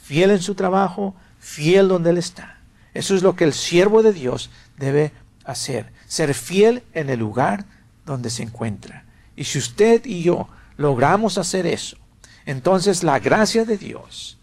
[0.02, 2.58] fiel en su trabajo, fiel donde Él está.
[2.94, 5.12] Eso es lo que el siervo de Dios debe
[5.44, 5.92] hacer.
[6.08, 7.66] Ser fiel en el lugar
[8.06, 9.04] donde se encuentra.
[9.36, 11.98] Y si usted y yo logramos hacer eso,
[12.46, 14.38] entonces la gracia de Dios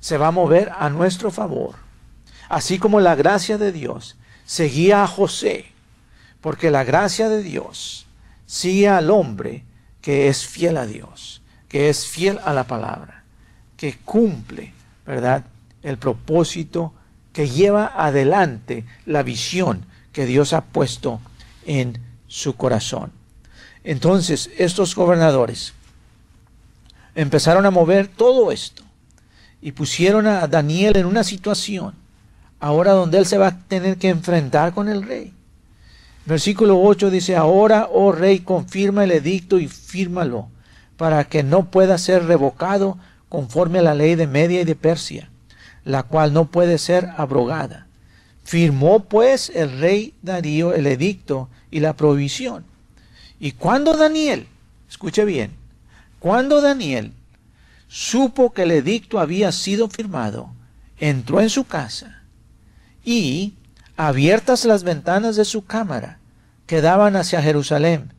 [0.00, 1.87] se va a mover a nuestro favor.
[2.48, 5.66] Así como la gracia de Dios seguía a José,
[6.40, 8.06] porque la gracia de Dios
[8.46, 9.64] sigue al hombre
[10.00, 13.24] que es fiel a Dios, que es fiel a la palabra,
[13.76, 14.72] que cumple,
[15.06, 15.44] ¿verdad?,
[15.82, 16.92] el propósito
[17.32, 21.20] que lleva adelante la visión que Dios ha puesto
[21.66, 23.12] en su corazón.
[23.84, 25.74] Entonces, estos gobernadores
[27.14, 28.82] empezaron a mover todo esto
[29.60, 31.94] y pusieron a Daniel en una situación
[32.60, 35.32] ahora donde él se va a tener que enfrentar con el rey.
[36.26, 40.48] Versículo 8 dice, ahora, oh rey, confirma el edicto y fírmalo,
[40.96, 45.30] para que no pueda ser revocado conforme a la ley de Media y de Persia,
[45.84, 47.86] la cual no puede ser abrogada.
[48.44, 52.64] Firmó pues el rey Darío el edicto y la provisión.
[53.40, 54.48] Y cuando Daniel,
[54.88, 55.52] escuche bien,
[56.18, 57.12] cuando Daniel
[57.88, 60.50] supo que el edicto había sido firmado,
[60.98, 62.17] entró en su casa
[63.04, 63.54] y,
[63.96, 66.18] abiertas las ventanas de su cámara
[66.66, 68.12] que daban hacia Jerusalén,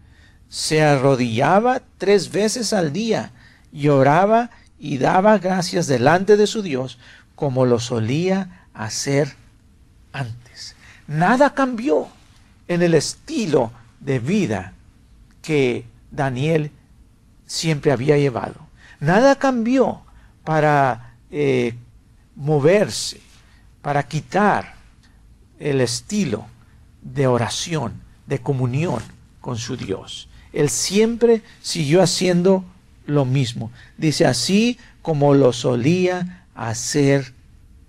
[0.49, 3.31] se arrodillaba tres veces al día
[3.71, 6.97] y oraba y daba gracias delante de su Dios
[7.35, 9.35] como lo solía hacer
[10.11, 10.75] antes.
[11.07, 12.07] Nada cambió
[12.67, 14.73] en el estilo de vida
[15.41, 16.71] que Daniel
[17.45, 18.55] siempre había llevado.
[18.99, 20.01] Nada cambió
[20.43, 21.75] para eh,
[22.35, 23.21] moverse,
[23.81, 24.75] para quitar
[25.59, 26.45] el estilo
[27.01, 29.01] de oración, de comunión
[29.41, 30.29] con su Dios.
[30.53, 32.63] Él siempre siguió haciendo
[33.05, 33.71] lo mismo.
[33.97, 37.33] Dice así como lo solía hacer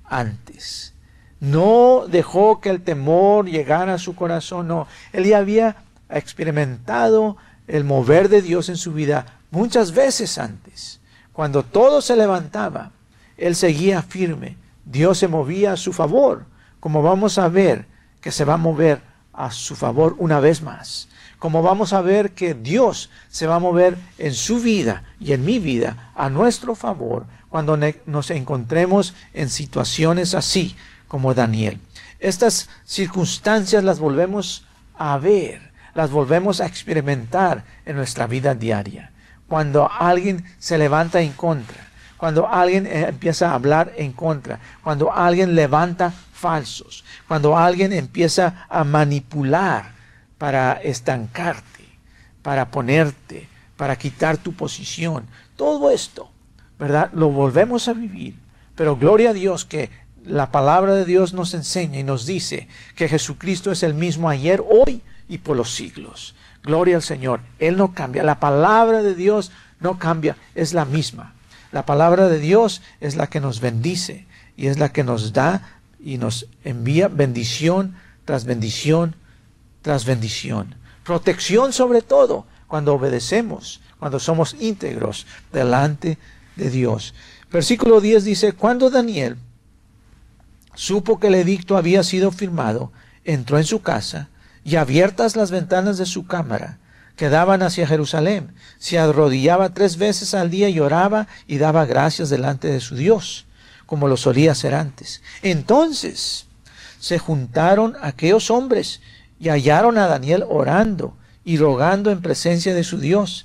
[0.04, 0.94] antes.
[1.40, 4.86] No dejó que el temor llegara a su corazón, no.
[5.12, 5.76] Él ya había
[6.08, 11.00] experimentado el mover de Dios en su vida Muchas veces antes,
[11.32, 12.92] cuando todo se levantaba,
[13.36, 14.56] él seguía firme.
[14.90, 16.46] Dios se movía a su favor,
[16.80, 17.86] como vamos a ver
[18.20, 19.00] que se va a mover
[19.32, 21.08] a su favor una vez más.
[21.38, 25.44] Como vamos a ver que Dios se va a mover en su vida y en
[25.44, 30.76] mi vida a nuestro favor cuando nos encontremos en situaciones así
[31.08, 31.80] como Daniel.
[32.18, 34.66] Estas circunstancias las volvemos
[34.98, 39.10] a ver las volvemos a experimentar en nuestra vida diaria.
[39.48, 41.89] Cuando alguien se levanta en contra,
[42.20, 48.66] cuando alguien eh, empieza a hablar en contra, cuando alguien levanta falsos, cuando alguien empieza
[48.68, 49.92] a manipular
[50.36, 51.86] para estancarte,
[52.42, 55.24] para ponerte, para quitar tu posición.
[55.56, 56.30] Todo esto,
[56.78, 57.10] ¿verdad?
[57.14, 58.34] Lo volvemos a vivir.
[58.74, 59.88] Pero gloria a Dios que
[60.26, 64.62] la palabra de Dios nos enseña y nos dice que Jesucristo es el mismo ayer,
[64.68, 66.34] hoy y por los siglos.
[66.62, 67.40] Gloria al Señor.
[67.58, 68.22] Él no cambia.
[68.22, 70.36] La palabra de Dios no cambia.
[70.54, 71.32] Es la misma.
[71.72, 75.80] La palabra de Dios es la que nos bendice y es la que nos da
[76.02, 79.14] y nos envía bendición tras bendición
[79.82, 80.74] tras bendición.
[81.04, 86.18] Protección sobre todo cuando obedecemos, cuando somos íntegros delante
[86.56, 87.14] de Dios.
[87.50, 89.36] Versículo 10 dice, cuando Daniel
[90.74, 92.92] supo que el edicto había sido firmado,
[93.24, 94.28] entró en su casa
[94.64, 96.78] y abiertas las ventanas de su cámara,
[97.20, 102.30] que daban hacia Jerusalén, se arrodillaba tres veces al día y oraba y daba gracias
[102.30, 103.44] delante de su Dios,
[103.84, 105.20] como lo solía hacer antes.
[105.42, 106.46] Entonces
[106.98, 109.02] se juntaron aquellos hombres
[109.38, 113.44] y hallaron a Daniel orando y rogando en presencia de su Dios.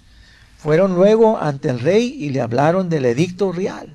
[0.58, 3.94] Fueron luego ante el rey y le hablaron del edicto real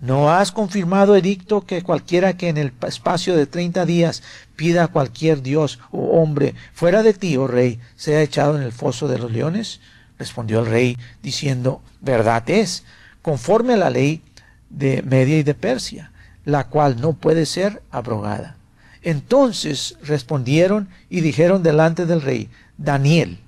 [0.00, 4.22] ¿No has confirmado edicto que cualquiera que en el espacio de treinta días
[4.54, 8.72] pida a cualquier dios o hombre fuera de ti, oh rey, sea echado en el
[8.72, 9.80] foso de los leones?
[10.18, 12.84] Respondió el rey diciendo, verdad es,
[13.22, 14.22] conforme a la ley
[14.68, 16.12] de Media y de Persia,
[16.44, 18.56] la cual no puede ser abrogada.
[19.02, 23.38] Entonces respondieron y dijeron delante del rey, Daniel,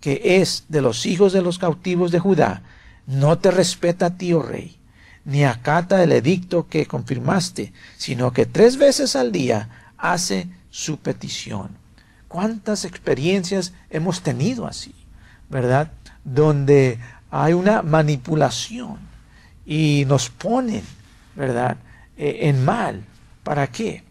[0.00, 2.62] que es de los hijos de los cautivos de Judá,
[3.06, 4.79] no te respeta a ti, oh rey
[5.24, 11.70] ni acata el edicto que confirmaste, sino que tres veces al día hace su petición.
[12.28, 14.94] ¿Cuántas experiencias hemos tenido así?
[15.48, 15.90] ¿Verdad?
[16.24, 16.98] Donde
[17.30, 18.98] hay una manipulación
[19.66, 20.82] y nos ponen,
[21.34, 21.76] ¿verdad?
[22.16, 23.04] E, en mal.
[23.42, 24.04] ¿Para qué?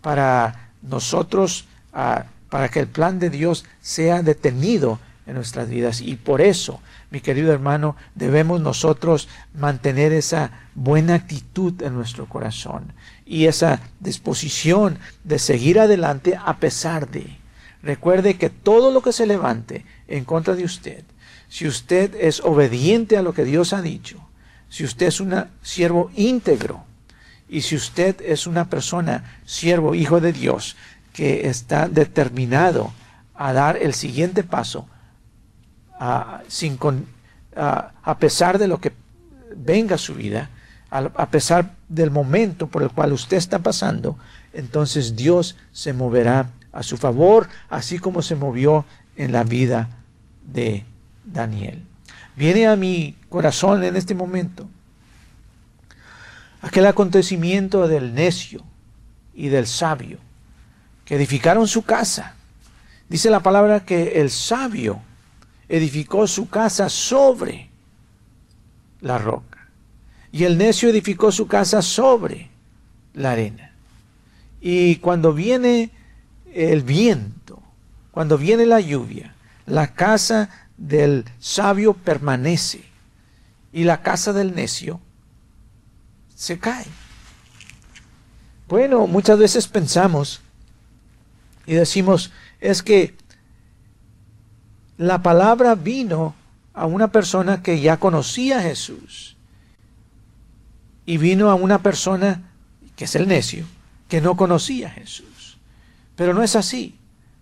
[0.00, 6.00] Para nosotros, ah, para que el plan de Dios sea detenido en nuestras vidas.
[6.00, 6.80] Y por eso
[7.12, 12.94] mi querido hermano, debemos nosotros mantener esa buena actitud en nuestro corazón
[13.26, 17.36] y esa disposición de seguir adelante a pesar de.
[17.82, 21.04] Recuerde que todo lo que se levante en contra de usted,
[21.50, 24.26] si usted es obediente a lo que Dios ha dicho,
[24.70, 26.82] si usted es un siervo íntegro
[27.46, 30.76] y si usted es una persona, siervo, hijo de Dios,
[31.12, 32.90] que está determinado
[33.34, 34.88] a dar el siguiente paso,
[36.48, 36.78] sin
[37.54, 38.92] a pesar de lo que
[39.56, 40.50] venga su vida,
[40.92, 44.18] a, pesar del momento por el cual usted está pasando,
[44.52, 48.84] entonces Dios se moverá a su favor, así como se movió
[49.16, 49.88] en la vida
[50.44, 50.84] de
[51.24, 51.82] Daniel.
[52.36, 54.68] Viene a mi corazón en este momento
[56.60, 58.62] aquel acontecimiento del necio
[59.34, 60.18] y del sabio
[61.06, 62.34] que edificaron su casa.
[63.08, 65.00] Dice la palabra que el sabio
[65.72, 67.70] edificó su casa sobre
[69.00, 69.68] la roca.
[70.30, 72.50] Y el necio edificó su casa sobre
[73.14, 73.72] la arena.
[74.60, 75.90] Y cuando viene
[76.52, 77.62] el viento,
[78.10, 82.84] cuando viene la lluvia, la casa del sabio permanece
[83.72, 85.00] y la casa del necio
[86.34, 86.86] se cae.
[88.68, 90.42] Bueno, muchas veces pensamos
[91.64, 92.30] y decimos,
[92.60, 93.14] es que
[94.98, 96.34] la palabra vino
[96.74, 99.36] a una persona que ya conocía a Jesús.
[101.04, 102.42] Y vino a una persona,
[102.96, 103.64] que es el necio,
[104.08, 105.58] que no conocía a Jesús.
[106.16, 106.98] Pero no es así.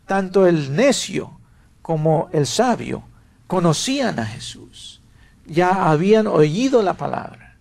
[0.07, 1.39] Tanto el necio
[1.83, 3.03] como el sabio
[3.47, 5.01] conocían a Jesús.
[5.47, 7.57] Ya habían oído la palabra.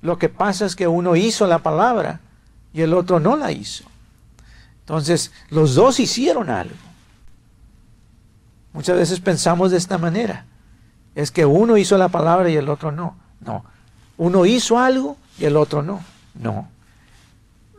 [0.00, 2.20] Lo que pasa es que uno hizo la palabra
[2.72, 3.84] y el otro no la hizo.
[4.80, 6.91] Entonces, los dos hicieron algo.
[8.72, 10.46] Muchas veces pensamos de esta manera.
[11.14, 13.16] Es que uno hizo la palabra y el otro no.
[13.40, 13.64] No.
[14.16, 16.02] Uno hizo algo y el otro no.
[16.34, 16.68] No.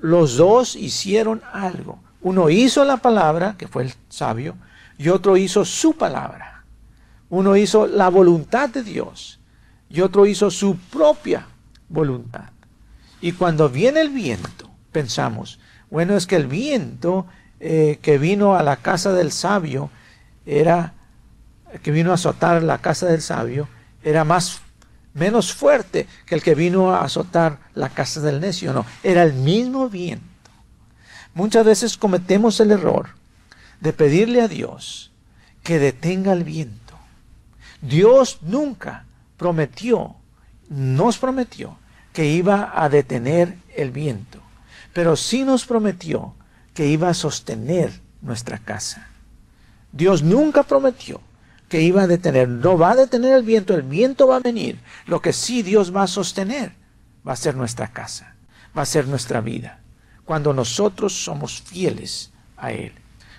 [0.01, 1.99] Los dos hicieron algo.
[2.21, 4.55] Uno hizo la palabra, que fue el sabio,
[4.97, 6.63] y otro hizo su palabra.
[7.29, 9.39] Uno hizo la voluntad de Dios
[9.89, 11.47] y otro hizo su propia
[11.89, 12.49] voluntad.
[13.21, 17.25] Y cuando viene el viento, pensamos, bueno, es que el viento
[17.59, 19.89] eh, que vino a la casa del sabio
[20.45, 20.93] era
[21.81, 23.67] que vino a azotar la casa del sabio
[24.03, 24.61] era más
[25.13, 29.33] menos fuerte que el que vino a azotar la casa del necio, no, era el
[29.33, 30.25] mismo viento.
[31.33, 33.09] Muchas veces cometemos el error
[33.79, 35.11] de pedirle a Dios
[35.63, 36.95] que detenga el viento.
[37.81, 39.05] Dios nunca
[39.37, 40.15] prometió,
[40.69, 41.77] nos prometió
[42.11, 44.39] que iba a detener el viento,
[44.93, 46.33] pero sí nos prometió
[46.73, 47.91] que iba a sostener
[48.21, 49.09] nuestra casa.
[49.93, 51.21] Dios nunca prometió
[51.69, 54.79] que iba a detener, no va a detener el viento, el viento va a venir.
[55.05, 56.73] Lo que sí Dios va a sostener
[57.25, 58.35] va a ser nuestra casa,
[58.77, 59.79] va a ser nuestra vida.
[60.25, 62.91] Cuando nosotros somos fieles a Él,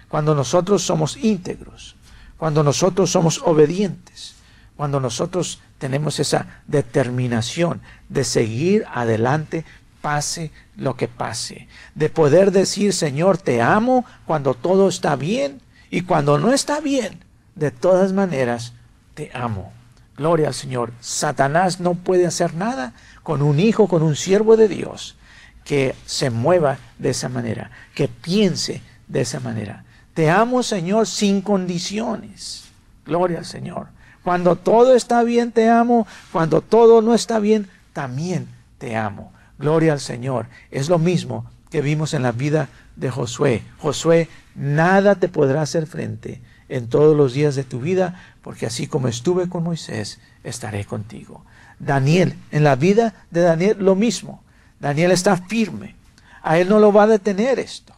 [0.09, 1.96] cuando nosotros somos íntegros,
[2.36, 4.34] cuando nosotros somos obedientes,
[4.76, 9.64] cuando nosotros tenemos esa determinación de seguir adelante,
[10.00, 15.61] pase lo que pase, de poder decir, Señor, te amo cuando todo está bien
[15.95, 17.20] y cuando no está bien,
[17.55, 18.72] de todas maneras,
[19.14, 19.72] te amo.
[20.16, 20.92] Gloria al Señor.
[20.99, 25.14] Satanás no puede hacer nada con un hijo, con un siervo de Dios
[25.62, 29.84] que se mueva de esa manera, que piense de esa manera.
[30.14, 32.64] Te amo, Señor, sin condiciones.
[33.07, 33.86] Gloria al Señor.
[34.24, 36.09] Cuando todo está bien, te amo.
[36.32, 39.32] Cuando todo no está bien, también te amo.
[39.61, 40.47] Gloria al Señor.
[40.72, 43.62] Es lo mismo que vimos en la vida de Josué.
[43.78, 48.86] Josué, nada te podrá hacer frente en todos los días de tu vida, porque así
[48.86, 51.44] como estuve con Moisés, estaré contigo.
[51.78, 54.42] Daniel, en la vida de Daniel lo mismo.
[54.80, 55.94] Daniel está firme.
[56.42, 57.94] A él no lo va a detener esto.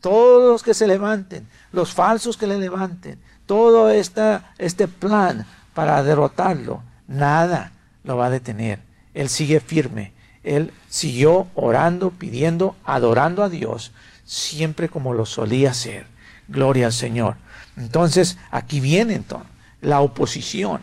[0.00, 5.44] Todos los que se levanten, los falsos que le levanten, todo esta, este plan
[5.74, 7.72] para derrotarlo, nada
[8.04, 8.80] lo va a detener.
[9.12, 10.12] Él sigue firme.
[10.42, 13.92] Él siguió orando, pidiendo, adorando a Dios,
[14.24, 16.06] siempre como lo solía hacer.
[16.48, 17.36] Gloria al Señor.
[17.76, 20.80] Entonces, aquí viene entonces la oposición.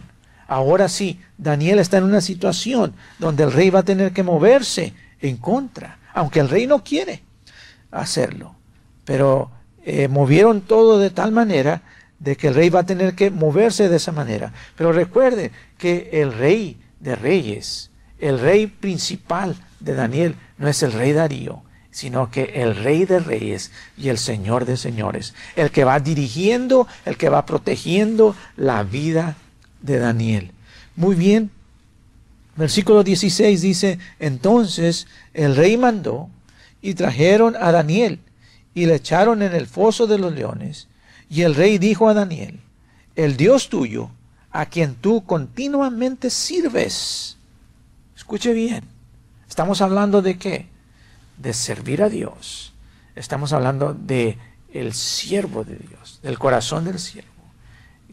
[0.47, 4.93] Ahora sí, Daniel está en una situación donde el rey va a tener que moverse
[5.19, 7.23] en contra, aunque el rey no quiere
[7.91, 8.55] hacerlo.
[9.03, 9.51] Pero
[9.83, 11.81] eh, movieron todo de tal manera
[12.19, 14.53] de que el rey va a tener que moverse de esa manera.
[14.75, 20.91] Pero recuerde que el rey de reyes, el rey principal de Daniel, no es el
[20.91, 21.61] rey Darío,
[21.91, 26.87] sino que el rey de reyes y el señor de señores, el que va dirigiendo,
[27.05, 29.35] el que va protegiendo la vida
[29.81, 30.51] de Daniel.
[30.95, 31.51] Muy bien,
[32.55, 36.29] versículo 16 dice, entonces el rey mandó
[36.81, 38.19] y trajeron a Daniel
[38.73, 40.87] y le echaron en el foso de los leones.
[41.29, 42.59] Y el rey dijo a Daniel,
[43.15, 44.11] el Dios tuyo,
[44.51, 47.36] a quien tú continuamente sirves.
[48.27, 48.83] Escuche bien,
[49.47, 50.67] estamos hablando de qué?
[51.37, 52.73] de servir a Dios,
[53.15, 54.37] estamos hablando de
[54.73, 57.31] el siervo de Dios, del corazón del siervo,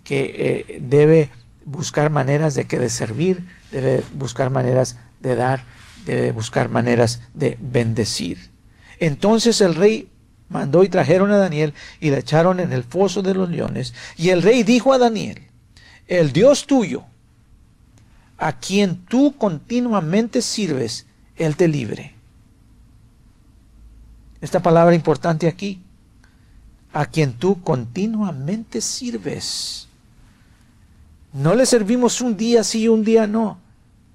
[0.05, 1.31] que eh, debe
[1.65, 5.65] buscar maneras de que de servir, debe buscar maneras de dar,
[6.07, 8.53] debe buscar maneras de bendecir.
[9.01, 10.11] Entonces el rey
[10.49, 13.95] mandó y trajeron a Daniel y le echaron en el foso de los leones.
[14.17, 15.49] Y el rey dijo a Daniel,
[16.07, 17.03] el Dios tuyo,
[18.39, 21.07] a quien tú continuamente sirves,
[21.37, 22.15] él te libre
[24.45, 25.81] esta palabra importante aquí,
[26.93, 29.89] a quien tú continuamente sirves.
[31.33, 33.59] No le servimos un día sí y un día no.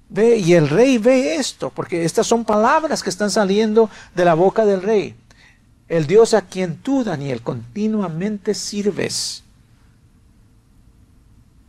[0.08, 4.34] Ve, y el rey ve esto, porque estas son palabras que están saliendo de la
[4.34, 5.16] boca del rey.
[5.88, 9.42] El Dios a quien tú, Daniel, continuamente sirves,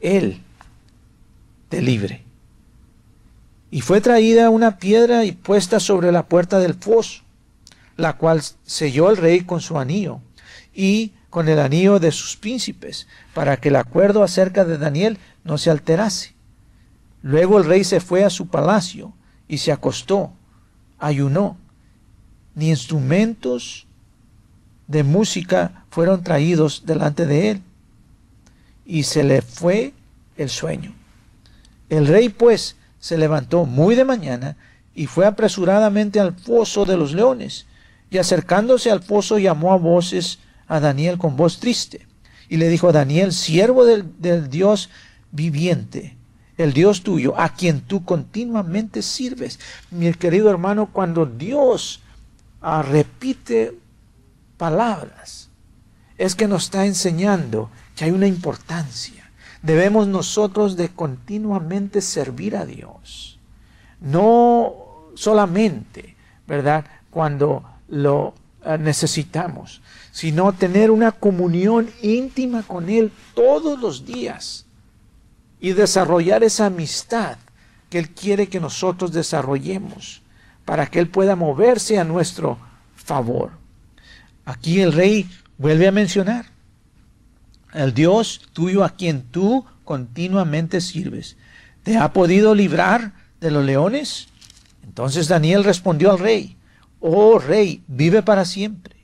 [0.01, 0.39] Él
[1.69, 2.23] te libre.
[3.71, 7.23] Y fue traída una piedra y puesta sobre la puerta del foso
[8.01, 10.19] la cual selló el rey con su anillo
[10.73, 15.57] y con el anillo de sus príncipes, para que el acuerdo acerca de Daniel no
[15.57, 16.33] se alterase.
[17.21, 19.13] Luego el rey se fue a su palacio
[19.47, 20.33] y se acostó,
[20.99, 21.57] ayunó.
[22.53, 23.87] Ni instrumentos
[24.87, 27.61] de música fueron traídos delante de él,
[28.85, 29.93] y se le fue
[30.35, 30.93] el sueño.
[31.87, 34.55] El rey pues se levantó muy de mañana
[34.95, 37.65] y fue apresuradamente al foso de los leones,
[38.09, 42.07] y acercándose al foso llamó a voces a Daniel con voz triste.
[42.49, 44.89] Y le dijo, Daniel, siervo del, Dios
[45.31, 46.17] viviente,
[46.57, 49.59] el Dios tuyo, a quien tú continuamente sirves.
[49.89, 52.01] Mi querido hermano, cuando Dios
[52.61, 53.77] repite
[54.57, 55.49] palabras,
[56.17, 59.20] es que nos está enseñando que hay una importancia.
[59.61, 63.39] Debemos nosotros de continuamente servir a Dios.
[63.99, 64.73] No
[65.15, 66.15] solamente,
[66.47, 66.85] ¿verdad?
[67.11, 68.33] Cuando lo
[68.65, 69.81] eh, necesitamos,
[70.11, 74.65] sino tener una comunión íntima con Él todos los días
[75.59, 77.37] y desarrollar esa amistad
[77.89, 80.21] que Él quiere que nosotros desarrollemos
[80.65, 82.57] para que Él pueda moverse a nuestro
[82.95, 83.51] favor.
[84.45, 86.45] Aquí el rey vuelve a mencionar
[87.73, 91.37] el Dios tuyo a quien tú continuamente sirves,
[91.83, 94.27] ¿te ha podido librar de los leones?
[94.83, 96.57] Entonces Daniel respondió al rey,
[96.99, 98.95] Oh rey, vive para siempre.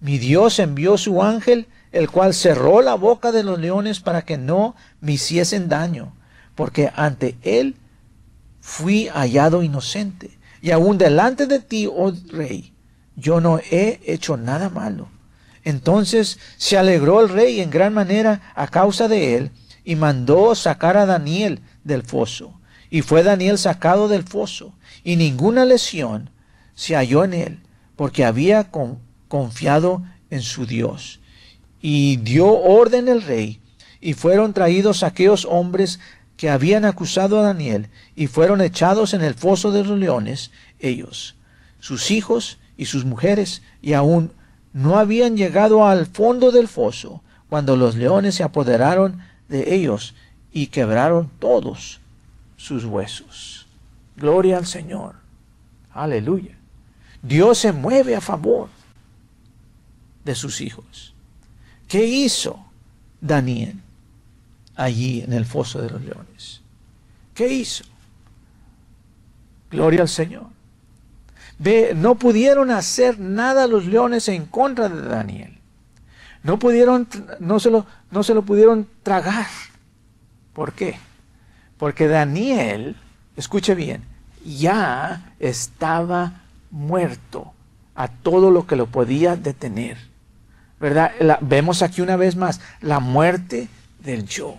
[0.00, 4.36] Mi Dios envió su ángel, el cual cerró la boca de los leones para que
[4.36, 6.12] no me hiciesen daño,
[6.56, 7.76] porque ante él
[8.60, 10.36] fui hallado inocente.
[10.60, 12.72] Y aún delante de ti, oh rey,
[13.14, 15.08] yo no he hecho nada malo.
[15.64, 19.50] Entonces se alegró el rey en gran manera a causa de él,
[19.84, 22.58] y mandó sacar a Daniel del foso.
[22.90, 26.30] Y fue Daniel sacado del foso, y ninguna lesión
[26.74, 27.62] se halló en él,
[27.96, 28.70] porque había
[29.28, 31.20] confiado en su Dios.
[31.80, 33.60] Y dio orden el rey,
[34.00, 36.00] y fueron traídos aquellos hombres
[36.36, 41.36] que habían acusado a Daniel, y fueron echados en el foso de los leones, ellos,
[41.78, 44.32] sus hijos y sus mujeres, y aún
[44.74, 50.14] no habían llegado al fondo del foso, cuando los leones se apoderaron de ellos
[50.52, 52.00] y quebraron todos
[52.56, 53.66] sus huesos.
[54.16, 55.14] Gloria al Señor.
[55.92, 56.56] Aleluya.
[57.22, 58.68] Dios se mueve a favor
[60.24, 61.14] de sus hijos.
[61.86, 62.58] ¿Qué hizo
[63.20, 63.80] Daniel
[64.74, 66.62] allí en el foso de los leones?
[67.32, 67.84] ¿Qué hizo?
[69.70, 70.53] Gloria al Señor.
[71.94, 75.58] No pudieron hacer nada los leones en contra de Daniel.
[76.42, 77.08] No pudieron,
[77.40, 79.46] no se lo, no se lo pudieron tragar.
[80.52, 80.98] ¿Por qué?
[81.78, 82.96] Porque Daniel,
[83.36, 84.04] escuche bien,
[84.44, 87.52] ya estaba muerto
[87.94, 89.96] a todo lo que lo podía detener.
[90.78, 91.12] ¿Verdad?
[91.40, 93.68] vemos aquí una vez más la muerte
[94.00, 94.56] del yo,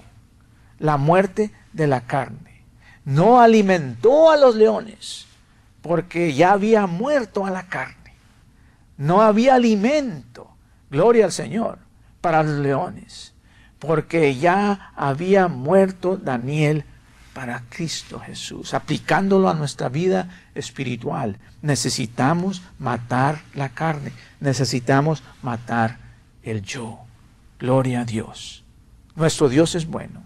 [0.80, 2.64] la muerte de la carne.
[3.04, 5.25] No alimentó a los leones
[5.86, 8.16] porque ya había muerto a la carne.
[8.98, 10.50] No había alimento,
[10.90, 11.78] gloria al Señor,
[12.22, 13.36] para los leones,
[13.78, 16.86] porque ya había muerto Daniel
[17.36, 21.38] para Cristo Jesús, aplicándolo a nuestra vida espiritual.
[21.62, 26.00] Necesitamos matar la carne, necesitamos matar
[26.42, 26.98] el yo.
[27.60, 28.64] Gloria a Dios.
[29.16, 30.24] Nuestro Dios es bueno.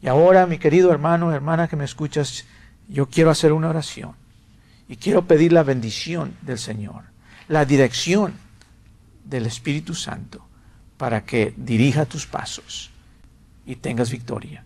[0.00, 2.44] Y ahora, mi querido hermano, hermana que me escuchas,
[2.86, 4.20] yo quiero hacer una oración
[4.90, 7.04] y quiero pedir la bendición del Señor,
[7.46, 8.34] la dirección
[9.24, 10.44] del Espíritu Santo
[10.96, 12.90] para que dirija tus pasos
[13.64, 14.64] y tengas victoria.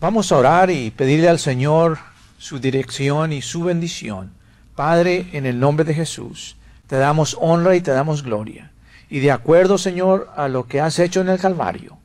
[0.00, 2.00] Vamos a orar y pedirle al Señor
[2.36, 4.32] su dirección y su bendición.
[4.74, 6.56] Padre, en el nombre de Jesús,
[6.88, 8.72] te damos honra y te damos gloria.
[9.08, 11.96] Y de acuerdo, Señor, a lo que has hecho en el Calvario,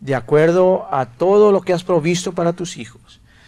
[0.00, 3.03] de acuerdo a todo lo que has provisto para tus hijos,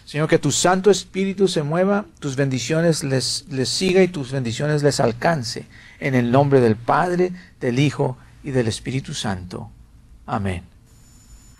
[0.06, 4.84] Señor, que tu Santo Espíritu se mueva, tus bendiciones les, les siga y tus bendiciones
[4.84, 5.66] les alcance.
[5.98, 9.68] En el nombre del Padre, del Hijo y del Espíritu Santo.
[10.24, 10.62] Amén.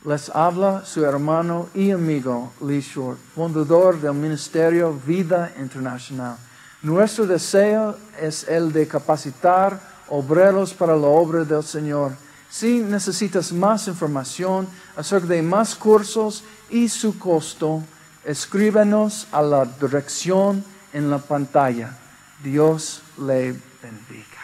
[0.04, 6.36] Les habla su hermano y amigo Lee Short, fundador del Ministerio Vida Internacional.
[6.82, 12.12] Nuestro deseo es el de capacitar obreros para la obra del Señor.
[12.48, 17.82] Si necesitas más información acerca de más cursos y su costo,
[18.26, 21.96] escríbenos a la dirección en la pantalla.
[22.42, 24.35] Dios le bendiga.